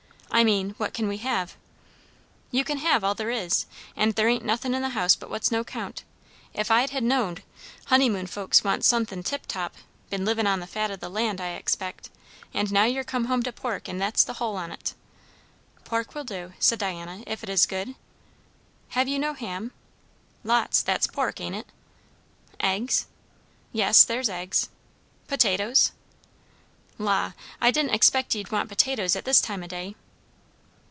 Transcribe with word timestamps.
"I 0.33 0.45
mean, 0.45 0.71
what 0.77 0.93
can 0.93 1.09
we 1.09 1.17
have?" 1.17 1.57
"You 2.51 2.63
can 2.63 2.77
have 2.77 3.03
all 3.03 3.13
there 3.13 3.29
is. 3.29 3.65
And 3.97 4.15
there 4.15 4.29
ain't 4.29 4.45
nothin' 4.45 4.73
in 4.73 4.81
the 4.81 4.91
house 4.95 5.13
but 5.13 5.29
what's 5.29 5.51
no 5.51 5.65
'count. 5.65 6.05
If 6.53 6.71
I'd 6.71 6.91
ha' 6.91 7.01
knowed 7.01 7.43
honeymoon 7.87 8.27
folks 8.27 8.63
wants 8.63 8.87
sun'thin' 8.87 9.23
tip 9.23 9.45
top, 9.45 9.75
been 10.09 10.23
livin' 10.23 10.47
on 10.47 10.61
the 10.61 10.67
fat 10.67 10.89
o' 10.89 10.95
the 10.95 11.09
land, 11.09 11.41
I 11.41 11.49
expect; 11.49 12.09
and 12.53 12.71
now 12.71 12.85
ye're 12.85 13.03
come 13.03 13.25
home 13.25 13.43
to 13.43 13.51
pork; 13.51 13.89
and 13.89 13.99
that's 14.01 14.23
the 14.23 14.35
hull 14.35 14.55
on't." 14.55 14.93
"Pork 15.83 16.15
will 16.15 16.23
do," 16.23 16.53
said 16.59 16.79
Diana, 16.79 17.23
"if 17.27 17.43
it 17.43 17.49
is 17.49 17.65
good. 17.65 17.93
Have 18.91 19.09
you 19.09 19.19
no 19.19 19.33
ham?" 19.33 19.73
"Lots. 20.45 20.81
That's 20.81 21.07
pork, 21.07 21.41
ain't 21.41 21.55
it?" 21.57 21.67
"Eggs?" 22.61 23.05
"Yes, 23.73 24.05
there's 24.05 24.29
eggs." 24.29 24.69
"Potatoes?" 25.27 25.91
"La, 26.97 27.33
I 27.59 27.69
didn't 27.69 27.93
expect 27.93 28.33
ye'd 28.33 28.49
want 28.51 28.69
potatoes 28.69 29.17
at 29.17 29.25
this 29.25 29.41
time 29.41 29.61
o' 29.61 29.67
day." 29.67 29.93